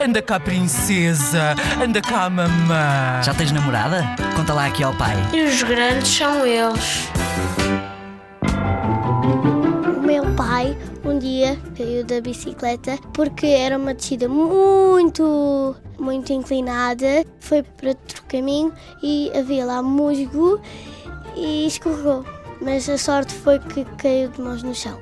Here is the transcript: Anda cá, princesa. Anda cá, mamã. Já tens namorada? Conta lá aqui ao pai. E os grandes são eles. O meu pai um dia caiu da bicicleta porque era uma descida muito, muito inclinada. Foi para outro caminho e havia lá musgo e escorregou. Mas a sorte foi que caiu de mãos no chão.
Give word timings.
Anda 0.00 0.20
cá, 0.20 0.40
princesa. 0.40 1.54
Anda 1.82 2.00
cá, 2.00 2.28
mamã. 2.28 3.22
Já 3.22 3.34
tens 3.34 3.52
namorada? 3.52 4.04
Conta 4.36 4.52
lá 4.52 4.66
aqui 4.66 4.82
ao 4.82 4.94
pai. 4.94 5.16
E 5.32 5.42
os 5.42 5.62
grandes 5.62 6.08
são 6.08 6.46
eles. 6.46 7.08
O 9.96 10.00
meu 10.00 10.24
pai 10.34 10.76
um 11.04 11.18
dia 11.18 11.58
caiu 11.76 12.04
da 12.04 12.20
bicicleta 12.20 12.98
porque 13.12 13.46
era 13.46 13.76
uma 13.76 13.94
descida 13.94 14.28
muito, 14.28 15.76
muito 15.98 16.32
inclinada. 16.32 17.24
Foi 17.40 17.62
para 17.62 17.90
outro 17.90 18.22
caminho 18.28 18.72
e 19.02 19.30
havia 19.36 19.64
lá 19.64 19.82
musgo 19.82 20.60
e 21.36 21.66
escorregou. 21.66 22.24
Mas 22.60 22.88
a 22.88 22.96
sorte 22.96 23.34
foi 23.34 23.58
que 23.58 23.84
caiu 23.98 24.30
de 24.30 24.40
mãos 24.40 24.62
no 24.62 24.74
chão. 24.74 24.98